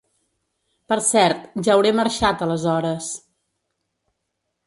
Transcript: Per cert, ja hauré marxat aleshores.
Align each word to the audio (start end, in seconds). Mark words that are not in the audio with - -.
Per 0.93 0.95
cert, 1.09 1.43
ja 1.67 1.73
hauré 1.75 1.91
marxat 1.99 2.43
aleshores. 2.47 3.11